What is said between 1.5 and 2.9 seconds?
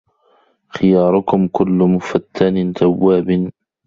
مُفَتَّنٍ